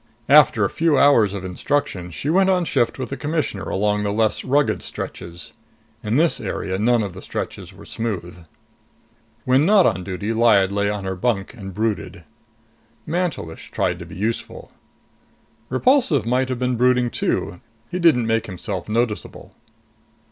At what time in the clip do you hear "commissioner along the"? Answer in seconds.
3.17-4.11